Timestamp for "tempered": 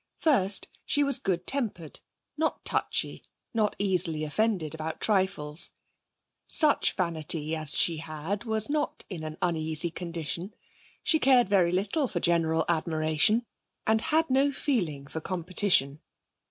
1.45-1.99